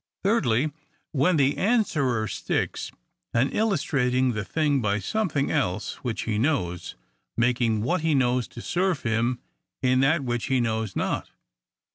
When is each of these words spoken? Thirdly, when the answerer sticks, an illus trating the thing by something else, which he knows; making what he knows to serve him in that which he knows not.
Thirdly, 0.23 0.71
when 1.11 1.37
the 1.37 1.57
answerer 1.59 2.27
sticks, 2.27 2.91
an 3.35 3.51
illus 3.51 3.85
trating 3.85 4.33
the 4.33 4.43
thing 4.43 4.81
by 4.81 4.97
something 4.97 5.51
else, 5.51 5.97
which 6.03 6.23
he 6.23 6.39
knows; 6.39 6.95
making 7.37 7.83
what 7.83 8.01
he 8.01 8.15
knows 8.15 8.47
to 8.47 8.63
serve 8.63 9.03
him 9.03 9.37
in 9.83 9.99
that 9.99 10.23
which 10.23 10.45
he 10.45 10.59
knows 10.59 10.95
not. 10.95 11.29